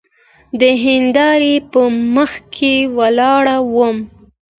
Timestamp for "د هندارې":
0.59-1.55